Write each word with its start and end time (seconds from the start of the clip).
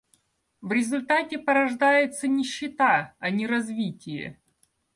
В 0.61 0.71
результате 0.71 1.37
порождается 1.37 2.27
нищета, 2.27 3.13
а 3.19 3.29
не 3.29 3.45
развитие. 3.45 4.39